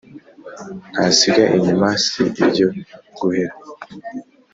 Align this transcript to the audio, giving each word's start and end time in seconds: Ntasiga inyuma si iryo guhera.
Ntasiga 0.91 1.43
inyuma 1.57 1.87
si 2.05 2.21
iryo 2.43 2.67
guhera. 3.17 3.53